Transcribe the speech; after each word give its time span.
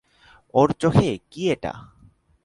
ওর 0.53 0.69
চোখে 0.81 1.09
কী 1.31 1.41
এটা? 1.51 1.73